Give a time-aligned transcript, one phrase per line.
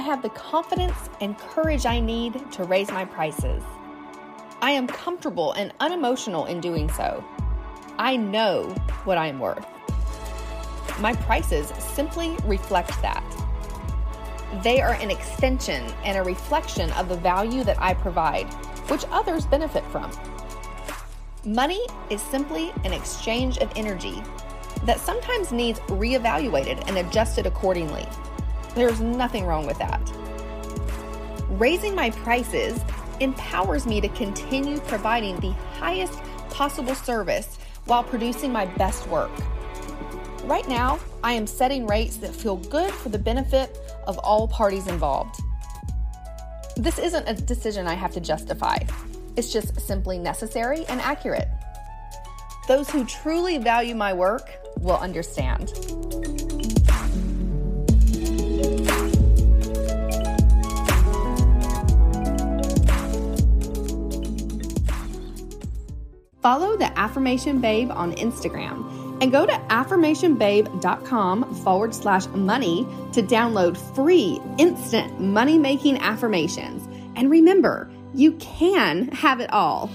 [0.00, 3.62] have the confidence and courage I need to raise my prices.
[4.60, 7.24] I am comfortable and unemotional in doing so.
[7.98, 8.74] I know
[9.04, 9.66] what I am worth.
[11.00, 13.24] My prices simply reflect that.
[14.62, 18.52] They are an extension and a reflection of the value that I provide,
[18.88, 20.10] which others benefit from.
[21.44, 24.22] Money is simply an exchange of energy
[24.84, 28.06] that sometimes needs reevaluated and adjusted accordingly.
[28.74, 30.00] There's nothing wrong with that.
[31.50, 32.80] Raising my prices
[33.20, 39.30] empowers me to continue providing the highest possible service while producing my best work.
[40.44, 44.88] Right now, I am setting rates that feel good for the benefit of all parties
[44.88, 45.40] involved.
[46.76, 48.78] This isn't a decision I have to justify.
[49.36, 51.48] It's just simply necessary and accurate.
[52.66, 55.72] Those who truly value my work will understand.
[66.42, 73.76] Follow the Affirmation Babe on Instagram and go to affirmationbabe.com forward slash money to download
[73.94, 76.84] free instant money making affirmations.
[77.14, 79.88] And remember, you can have it all.